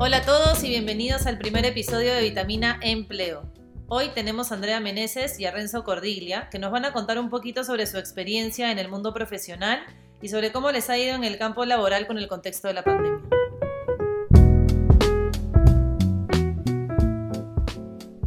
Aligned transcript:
Hola 0.00 0.18
a 0.18 0.22
todos 0.22 0.62
y 0.62 0.68
bienvenidos 0.68 1.26
al 1.26 1.38
primer 1.38 1.66
episodio 1.66 2.14
de 2.14 2.22
Vitamina 2.22 2.78
Empleo. 2.82 3.52
Hoy 3.88 4.10
tenemos 4.14 4.52
a 4.52 4.54
Andrea 4.54 4.78
Meneses 4.78 5.40
y 5.40 5.44
a 5.44 5.50
Renzo 5.50 5.82
Cordiglia, 5.82 6.48
que 6.52 6.60
nos 6.60 6.70
van 6.70 6.84
a 6.84 6.92
contar 6.92 7.18
un 7.18 7.30
poquito 7.30 7.64
sobre 7.64 7.84
su 7.84 7.98
experiencia 7.98 8.70
en 8.70 8.78
el 8.78 8.88
mundo 8.88 9.12
profesional 9.12 9.84
y 10.22 10.28
sobre 10.28 10.52
cómo 10.52 10.70
les 10.70 10.88
ha 10.88 10.96
ido 10.96 11.16
en 11.16 11.24
el 11.24 11.36
campo 11.36 11.64
laboral 11.64 12.06
con 12.06 12.16
el 12.16 12.28
contexto 12.28 12.68
de 12.68 12.74
la 12.74 12.84
pandemia. 12.84 13.28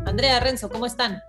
Andrea, 0.05 0.41
Renzo, 0.41 0.69
¿cómo 0.69 0.85
están? 0.85 1.21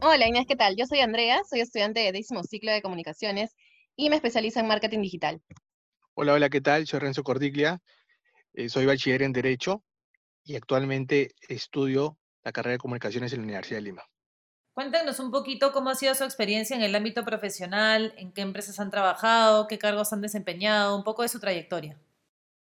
Hola 0.00 0.28
Inés, 0.28 0.46
¿qué 0.46 0.54
tal? 0.54 0.76
Yo 0.76 0.86
soy 0.86 1.00
Andrea, 1.00 1.40
soy 1.50 1.58
estudiante 1.58 1.98
de 1.98 2.12
décimo 2.12 2.44
ciclo 2.44 2.70
de 2.70 2.82
comunicaciones 2.82 3.56
y 3.96 4.10
me 4.10 4.16
especializo 4.16 4.60
en 4.60 4.68
marketing 4.68 5.02
digital. 5.02 5.42
Hola, 6.14 6.34
hola, 6.34 6.48
¿qué 6.48 6.60
tal? 6.60 6.86
Soy 6.86 7.00
Renzo 7.00 7.24
Cordiglia, 7.24 7.82
eh, 8.54 8.68
soy 8.68 8.86
bachiller 8.86 9.22
en 9.22 9.32
Derecho 9.32 9.82
y 10.48 10.56
actualmente 10.56 11.34
estudio 11.46 12.18
la 12.42 12.52
carrera 12.52 12.72
de 12.72 12.78
comunicaciones 12.78 13.32
en 13.32 13.40
la 13.40 13.44
Universidad 13.44 13.78
de 13.78 13.82
Lima. 13.82 14.02
Cuéntenos 14.72 15.20
un 15.20 15.30
poquito 15.30 15.72
cómo 15.72 15.90
ha 15.90 15.94
sido 15.94 16.14
su 16.14 16.24
experiencia 16.24 16.74
en 16.74 16.82
el 16.82 16.94
ámbito 16.94 17.22
profesional, 17.22 18.14
en 18.16 18.32
qué 18.32 18.40
empresas 18.40 18.80
han 18.80 18.90
trabajado, 18.90 19.66
qué 19.66 19.78
cargos 19.78 20.12
han 20.14 20.22
desempeñado, 20.22 20.96
un 20.96 21.04
poco 21.04 21.22
de 21.22 21.28
su 21.28 21.38
trayectoria. 21.38 22.00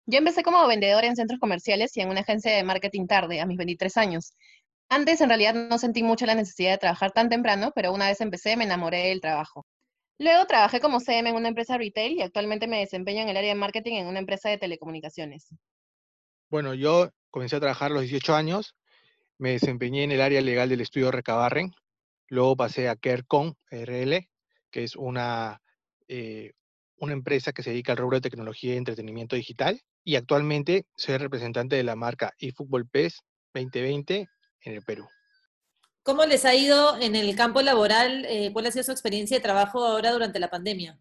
Yo 0.05 0.19
empecé 0.19 0.43
como 0.43 0.67
vendedora 0.67 1.07
en 1.07 1.15
centros 1.15 1.39
comerciales 1.39 1.97
y 1.97 2.01
en 2.01 2.09
una 2.09 2.19
agencia 2.19 2.55
de 2.55 2.63
marketing 2.63 3.07
tarde, 3.07 3.41
a 3.41 3.47
mis 3.47 3.57
23 3.57 3.97
años. 3.97 4.33
Antes 4.89 5.21
en 5.21 5.29
realidad 5.29 5.55
no 5.55 5.79
sentí 5.79 6.03
mucho 6.03 6.27
la 6.27 6.35
necesidad 6.35 6.71
de 6.71 6.77
trabajar 6.77 7.11
tan 7.11 7.29
temprano, 7.29 7.71
pero 7.73 7.91
una 7.91 8.07
vez 8.07 8.21
empecé 8.21 8.55
me 8.55 8.65
enamoré 8.65 9.07
del 9.07 9.21
trabajo. 9.21 9.65
Luego 10.19 10.45
trabajé 10.45 10.79
como 10.79 10.99
CM 10.99 11.29
en 11.29 11.35
una 11.35 11.47
empresa 11.47 11.79
retail 11.79 12.17
y 12.17 12.21
actualmente 12.21 12.67
me 12.67 12.79
desempeño 12.79 13.21
en 13.21 13.29
el 13.29 13.37
área 13.37 13.53
de 13.53 13.59
marketing 13.59 13.93
en 13.93 14.07
una 14.07 14.19
empresa 14.19 14.49
de 14.49 14.59
telecomunicaciones. 14.59 15.47
Bueno, 16.51 16.75
yo 16.75 17.09
comencé 17.33 17.55
a 17.55 17.59
trabajar 17.59 17.89
a 17.89 17.95
los 17.95 18.03
18 18.03 18.35
años, 18.35 18.75
me 19.39 19.53
desempeñé 19.53 20.03
en 20.03 20.11
el 20.11 20.21
área 20.21 20.39
legal 20.39 20.69
del 20.69 20.81
estudio 20.81 21.09
Recabarren, 21.09 21.73
luego 22.27 22.55
pasé 22.55 22.87
a 22.87 22.95
Kercon 22.95 23.57
RL, 23.71 24.29
que 24.69 24.83
es 24.83 24.95
una, 24.95 25.59
eh, 26.07 26.53
una 26.97 27.13
empresa 27.13 27.51
que 27.51 27.63
se 27.63 27.71
dedica 27.71 27.93
al 27.93 27.97
rubro 27.97 28.17
de 28.17 28.29
tecnología 28.29 28.75
y 28.75 28.77
entretenimiento 28.77 29.35
digital, 29.35 29.81
y 30.03 30.15
actualmente 30.15 30.85
soy 30.95 31.17
representante 31.17 31.75
de 31.75 31.81
la 31.81 31.95
marca 31.95 32.33
eFootball 32.37 32.87
PES 32.87 33.23
2020 33.55 34.29
en 34.61 34.73
el 34.73 34.83
Perú. 34.83 35.07
¿Cómo 36.03 36.25
les 36.25 36.45
ha 36.45 36.53
ido 36.53 37.01
en 37.01 37.15
el 37.15 37.35
campo 37.35 37.63
laboral? 37.63 38.25
Eh, 38.29 38.51
¿Cuál 38.53 38.67
ha 38.67 38.71
sido 38.71 38.83
su 38.83 38.91
experiencia 38.91 39.37
de 39.37 39.43
trabajo 39.43 39.83
ahora 39.83 40.11
durante 40.11 40.39
la 40.39 40.51
pandemia? 40.51 40.99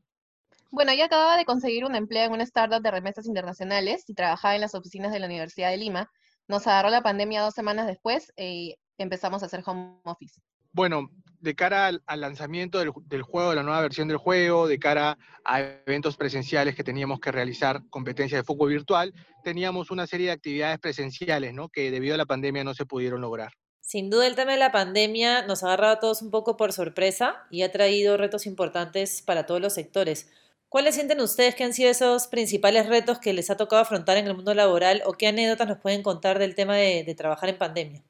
Bueno, 0.70 0.94
yo 0.94 1.05
acababa 1.05 1.36
de 1.36 1.44
conseguir 1.44 1.84
un 1.84 1.94
empleo 1.94 2.24
en 2.24 2.33
una 2.33 2.44
startup 2.44 2.80
de 2.80 2.91
remesas 2.91 3.27
internacionales 3.27 4.05
y 4.08 4.14
trabajaba 4.14 4.55
en 4.55 4.62
las 4.62 4.74
oficinas 4.74 5.12
de 5.12 5.19
la 5.19 5.27
Universidad 5.27 5.70
de 5.70 5.77
Lima. 5.77 6.11
Nos 6.48 6.67
agarró 6.67 6.91
la 6.91 7.03
pandemia 7.03 7.43
dos 7.43 7.55
semanas 7.55 7.87
después 7.87 8.33
y 8.37 8.77
empezamos 8.98 9.43
a 9.43 9.47
hacer 9.47 9.62
home 9.65 10.01
office. 10.05 10.41
Bueno, 10.73 11.11
de 11.41 11.55
cara 11.55 11.89
al, 12.07 12.21
lanzamiento 12.21 12.79
del, 12.79 12.93
del, 13.05 13.23
juego, 13.23 13.51
de 13.51 13.57
la 13.57 13.62
nueva 13.62 13.83
versión 13.83 14.09
del 14.09 14.17
juego, 14.17 14.67
de 14.67 14.79
cara 14.79 15.19
a 15.45 15.61
eventos 15.61 16.17
presenciales 16.17 16.75
que 16.75 16.85
teníamos 16.85 17.20
que 17.20 17.33
realizar, 17.33 17.83
competencias 17.91 18.41
de 18.41 18.45
fútbol 18.45 18.70
virtual, 18.70 19.13
teníamos 19.43 19.91
una 19.91 20.07
serie 20.07 20.27
de 20.27 20.33
actividades 20.33 20.79
presenciales, 20.79 21.53
¿no? 21.53 21.69
Que 21.69 21.91
debido 21.91 22.15
a 22.15 22.19
la 22.19 22.27
pandemia 22.27 22.65
no 22.65 22.75
se 22.75 22.87
pudieron 22.87 23.20
lograr. 23.20 23.53
Sin 23.81 24.09
duda 24.09 24.29
el 24.29 24.37
tema 24.37 24.53
de 24.53 24.59
la 24.59 24.73
pandemia 24.73 25.45
nos 25.45 25.63
ha 25.63 25.67
agarrado 25.67 25.95
a 25.95 26.01
todos 26.01 26.23
un 26.23 26.31
poco 26.31 26.57
por 26.57 26.73
sorpresa 26.73 27.37
y 27.51 27.63
ha 27.63 27.73
traído 27.73 28.17
retos 28.17 28.47
importantes 28.47 29.23
para 29.23 29.45
todos 29.45 29.61
los 29.61 29.75
sectores. 29.75 30.31
¿Cuáles 30.73 30.95
sienten 30.95 31.20
ustedes 31.20 31.55
que 31.55 31.65
han 31.65 31.75
sido 31.75 31.91
esos 31.91 32.28
principales 32.28 32.87
retos 32.87 33.19
que 33.19 33.34
les 33.34 33.51
ha 33.51 33.59
tocado 33.59 33.83
afrontar 33.83 34.17
en 34.17 34.27
el 34.27 34.34
mundo 34.34 34.55
laboral 34.55 35.03
o 35.05 35.12
qué 35.12 35.27
anécdotas 35.27 35.69
nos 35.69 35.77
pueden 35.77 36.03
contar 36.03 36.39
del 36.39 36.55
tema 36.55 36.77
de, 36.77 37.05
de 37.05 37.14
trabajar 37.14 37.51
en 37.51 37.58
pandemia? 37.58 38.02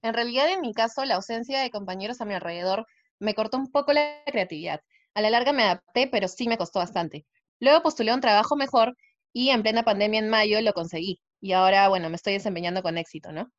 En 0.00 0.14
realidad, 0.14 0.50
en 0.50 0.62
mi 0.62 0.72
caso, 0.72 1.04
la 1.04 1.16
ausencia 1.16 1.60
de 1.60 1.70
compañeros 1.70 2.22
a 2.22 2.24
mi 2.24 2.32
alrededor 2.32 2.86
me 3.18 3.34
cortó 3.34 3.58
un 3.58 3.70
poco 3.70 3.92
la 3.92 4.22
creatividad. 4.24 4.80
A 5.12 5.20
la 5.20 5.28
larga 5.28 5.52
me 5.52 5.64
adapté, 5.64 6.08
pero 6.10 6.28
sí 6.28 6.48
me 6.48 6.56
costó 6.56 6.78
bastante. 6.78 7.26
Luego 7.60 7.82
postulé 7.82 8.14
un 8.14 8.22
trabajo 8.22 8.56
mejor 8.56 8.96
y 9.34 9.50
en 9.50 9.60
plena 9.62 9.82
pandemia 9.82 10.20
en 10.20 10.30
mayo 10.30 10.62
lo 10.62 10.72
conseguí. 10.72 11.20
Y 11.42 11.52
ahora, 11.52 11.90
bueno, 11.90 12.08
me 12.08 12.16
estoy 12.16 12.32
desempeñando 12.32 12.82
con 12.82 12.96
éxito, 12.96 13.32
¿no? 13.32 13.52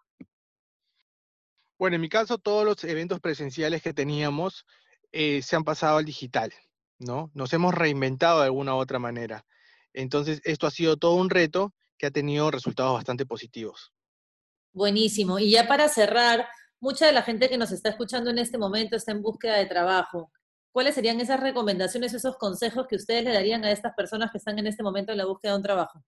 Bueno, 1.77 1.97
en 1.97 2.01
mi 2.01 2.09
caso, 2.09 2.39
todos 2.39 2.65
los 2.65 2.83
eventos 2.83 3.19
presenciales 3.19 3.83
que 3.83 3.93
teníamos 3.93 4.65
eh, 5.11 5.43
se 5.43 5.55
han 5.55 5.63
pasado 5.63 5.99
al 5.99 6.05
digital, 6.05 6.51
¿no? 6.99 7.31
Nos 7.33 7.51
hemos 7.53 7.73
reinventado 7.73 8.39
de 8.39 8.45
alguna 8.45 8.75
u 8.75 8.77
otra 8.77 8.99
manera. 8.99 9.45
Entonces, 9.93 10.41
esto 10.43 10.67
ha 10.67 10.71
sido 10.71 10.97
todo 10.97 11.15
un 11.15 11.29
reto 11.29 11.73
que 11.97 12.05
ha 12.05 12.11
tenido 12.11 12.51
resultados 12.51 12.93
bastante 12.93 13.25
positivos. 13.25 13.91
Buenísimo. 14.71 15.39
Y 15.39 15.51
ya 15.51 15.67
para 15.67 15.89
cerrar, 15.89 16.47
mucha 16.79 17.07
de 17.07 17.13
la 17.13 17.23
gente 17.23 17.49
que 17.49 17.57
nos 17.57 17.71
está 17.71 17.89
escuchando 17.89 18.29
en 18.29 18.37
este 18.37 18.57
momento 18.57 18.95
está 18.95 19.11
en 19.11 19.21
búsqueda 19.21 19.57
de 19.57 19.65
trabajo. 19.65 20.31
¿Cuáles 20.71 20.95
serían 20.95 21.19
esas 21.19 21.39
recomendaciones, 21.39 22.13
esos 22.13 22.37
consejos 22.37 22.85
que 22.87 22.95
ustedes 22.95 23.23
le 23.23 23.33
darían 23.33 23.63
a 23.65 23.71
estas 23.71 23.93
personas 23.95 24.31
que 24.31 24.37
están 24.37 24.59
en 24.59 24.67
este 24.67 24.83
momento 24.83 25.11
en 25.11 25.17
la 25.17 25.25
búsqueda 25.25 25.53
de 25.53 25.57
un 25.57 25.63
trabajo? 25.63 26.03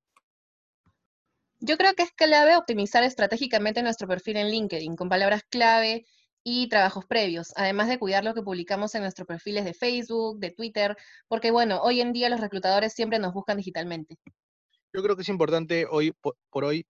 Yo 1.59 1.77
creo 1.77 1.93
que 1.93 2.03
es 2.03 2.11
clave 2.11 2.55
optimizar 2.55 3.03
estratégicamente 3.03 3.83
nuestro 3.83 4.07
perfil 4.07 4.37
en 4.37 4.49
LinkedIn 4.49 4.95
con 4.95 5.09
palabras 5.09 5.43
clave 5.49 6.05
y 6.43 6.69
trabajos 6.69 7.05
previos, 7.05 7.53
además 7.55 7.87
de 7.87 7.99
cuidar 7.99 8.23
lo 8.23 8.33
que 8.33 8.41
publicamos 8.41 8.95
en 8.95 9.01
nuestros 9.01 9.27
perfiles 9.27 9.65
de 9.65 9.73
Facebook, 9.73 10.39
de 10.39 10.51
Twitter, 10.51 10.97
porque 11.27 11.51
bueno, 11.51 11.81
hoy 11.81 12.01
en 12.01 12.13
día 12.13 12.29
los 12.29 12.41
reclutadores 12.41 12.93
siempre 12.93 13.19
nos 13.19 13.33
buscan 13.33 13.57
digitalmente. 13.57 14.17
Yo 14.93 15.03
creo 15.03 15.15
que 15.15 15.21
es 15.21 15.29
importante 15.29 15.85
hoy 15.89 16.11
por, 16.11 16.35
hoy 16.65 16.85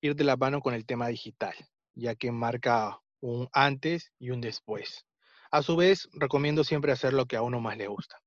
ir 0.00 0.16
de 0.16 0.24
la 0.24 0.36
mano 0.36 0.60
con 0.60 0.74
el 0.74 0.86
tema 0.86 1.08
digital, 1.08 1.54
ya 1.94 2.14
que 2.14 2.32
marca 2.32 3.00
un 3.20 3.48
antes 3.52 4.12
y 4.18 4.30
un 4.30 4.40
después. 4.40 5.06
A 5.50 5.62
su 5.62 5.76
vez, 5.76 6.08
recomiendo 6.12 6.64
siempre 6.64 6.92
hacer 6.92 7.12
lo 7.12 7.26
que 7.26 7.36
a 7.36 7.42
uno 7.42 7.60
más 7.60 7.76
le 7.76 7.86
gusta. 7.86 8.20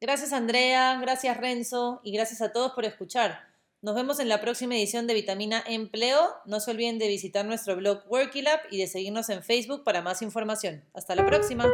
Gracias 0.00 0.32
Andrea, 0.32 0.98
gracias 1.00 1.36
Renzo 1.36 2.00
y 2.02 2.12
gracias 2.12 2.42
a 2.42 2.52
todos 2.52 2.72
por 2.72 2.84
escuchar. 2.84 3.51
Nos 3.82 3.96
vemos 3.96 4.20
en 4.20 4.28
la 4.28 4.40
próxima 4.40 4.76
edición 4.76 5.08
de 5.08 5.14
Vitamina 5.14 5.60
Empleo. 5.66 6.20
No 6.46 6.60
se 6.60 6.70
olviden 6.70 7.00
de 7.00 7.08
visitar 7.08 7.44
nuestro 7.44 7.74
blog 7.74 8.04
Workilab 8.08 8.60
y 8.70 8.78
de 8.78 8.86
seguirnos 8.86 9.28
en 9.28 9.42
Facebook 9.42 9.82
para 9.82 10.02
más 10.02 10.22
información. 10.22 10.84
Hasta 10.94 11.16
la 11.16 11.26
próxima. 11.26 11.66